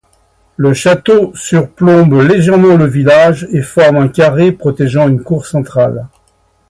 [0.57, 6.07] Le château surplombe légèrement le village et forme un carré protégeant une cour centrale.